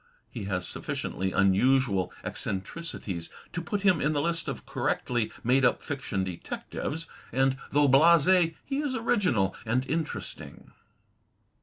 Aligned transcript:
He 0.31 0.45
has 0.45 0.67
sufficiently 0.67 1.29
tmustial 1.29 2.09
eccentricities 2.23 3.29
to 3.53 3.61
put 3.61 3.83
him 3.83 4.01
in 4.01 4.13
the 4.13 4.21
list 4.23 4.47
of 4.47 4.65
correctly 4.65 5.31
made 5.43 5.63
up 5.63 5.79
fiction 5.83 6.23
detectives, 6.23 7.05
and 7.31 7.55
though 7.69 7.87
blase, 7.87 8.25
he 8.65 8.79
is 8.79 8.95
original 8.95 9.55
and 9.63 9.85
interesting. 9.85 10.71